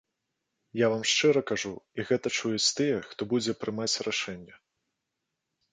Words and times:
Я 0.79 0.87
вам 0.93 1.03
шчыра 1.09 1.43
кажу, 1.51 1.73
і 1.97 2.07
гэта 2.09 2.27
чуюць 2.41 2.73
тыя, 2.81 2.97
хто 3.11 3.21
будзе 3.35 3.51
прымаць 3.65 4.01
рашэнне. 4.11 4.55